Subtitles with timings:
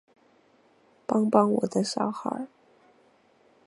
[1.05, 2.47] 帮帮我的小孩